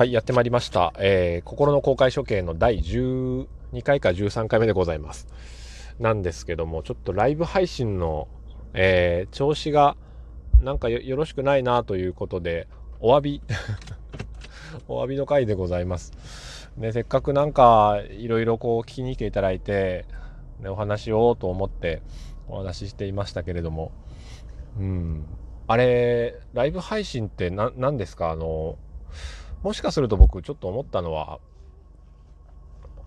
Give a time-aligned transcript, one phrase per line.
[0.00, 0.94] はい、やってまいりました。
[0.96, 3.46] えー、心の公開処刑の第12
[3.84, 5.28] 回か13回目でございます。
[5.98, 8.26] なんですけども、ちょっとライブ配信の、
[8.72, 9.98] えー、調子が
[10.62, 12.66] なんかよろしくないなということで、
[12.98, 13.42] お詫び
[14.88, 16.70] お詫びの回でございます。
[16.78, 20.06] ね、せっかくなんかいろいろこう聞きに来ていただいて、
[20.60, 22.00] ね、お話をと思って
[22.48, 23.92] お話ししていましたけれども、
[24.78, 25.26] うん、
[25.66, 28.30] あれ、ライブ配信って何ですか？
[28.30, 28.78] あの、
[29.62, 31.38] もしかすると僕ちょっと思ったのは、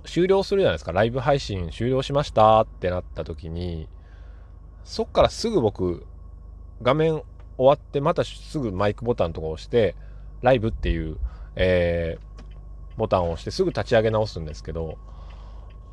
[0.05, 0.91] 終了するじゃないですか。
[0.91, 3.87] ライブ配信終了しましたってなった時に、
[4.83, 6.05] そっからすぐ僕、
[6.81, 7.23] 画面
[7.57, 9.95] 終わって、またすぐマイクボタンとか押して、
[10.41, 11.17] ライブっていう、
[11.55, 14.97] えー、ボタンを押してすぐ立ち上げ直すんですけど、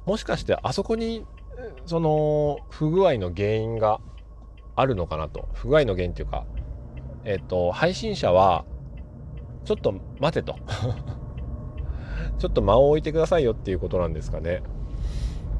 [0.06, 1.24] もしかしてあそこに、
[1.86, 4.00] その、不具合の原因が
[4.74, 5.48] あるのかなと。
[5.54, 6.44] 不具合の原因っていうか、
[7.24, 8.64] えっ、ー、と、配信者は、
[9.70, 10.56] ちょっと待てと
[12.40, 14.64] ちょっと間を置いてくださいよっていうことなんですかね。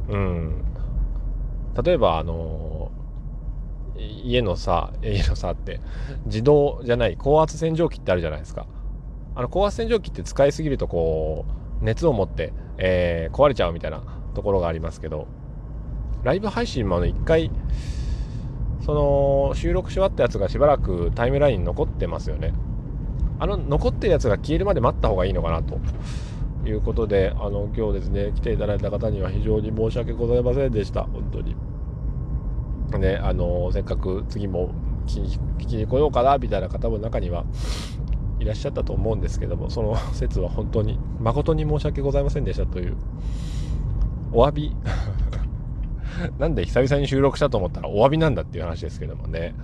[0.08, 0.64] うん。
[1.80, 2.90] 例えば、あの
[3.96, 5.80] 家のさ、家のさって、
[6.24, 8.66] 自動じゃない、高圧洗浄機ってあるじゃないですか。
[9.36, 11.44] あの、高圧洗浄機って使いすぎるとこ
[11.80, 14.02] う、熱を持って、えー、壊れちゃうみたいな
[14.34, 15.28] ところがありますけど、
[16.24, 17.52] ライブ配信もあの、一回、
[18.84, 22.52] その、収録し終わったやつがしばらくタイムラインに残ってますよね。
[23.40, 25.80] あの残ってるやつが消えるまで待った方がいいのかなと。
[26.66, 31.04] いうことであの今日ですね来ていただいた方には非常に申し訳ございませんでした。
[31.04, 31.56] 本当に。
[32.98, 34.74] ねあのせっかく次も
[35.06, 37.44] 聞きに来ようかなみたいな方も中には
[38.40, 42.96] いらっしゃったと思うんですけどもその 説は本当に誠に申し訳ございませんでしたという
[44.32, 44.76] お詫び。
[46.38, 49.54] なんで久々に収録したと思ったらお詫びなんだっていう話ですけどもね。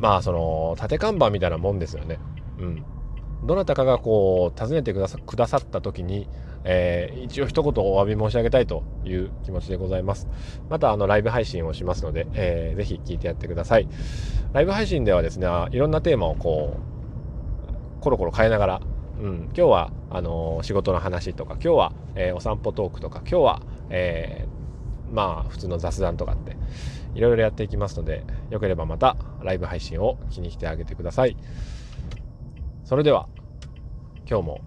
[0.00, 2.18] まあその縦看板みたいなもんですよね。
[2.58, 2.84] うん、
[3.44, 6.28] どなたかがこう訪ねてくださくださった時に、
[6.64, 10.28] えー、一応一言お詫び申し上げたいという気持ちでございます。
[10.70, 13.88] またあのライブ配信をしますので、えー、ぜひ聞いてやってください。
[14.52, 16.76] ライブ配信ではですね、いろんなテーマをこ
[17.98, 18.80] う、コロコロ変えながら、
[19.20, 26.56] うん、今日はあの、仕事の話とか、今日は、えー、お散歩トークとか、今日は、えー、まあ普通の雑談とかって
[27.14, 31.36] いろいろやっていきますので、よければまたライブ配信を気にしてあげてください。
[32.84, 33.28] それでは
[34.28, 34.60] 今日も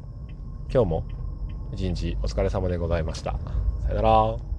[0.74, 1.06] 今日も
[1.72, 3.38] 一日お疲れ様でございました。
[3.84, 4.57] さよなら。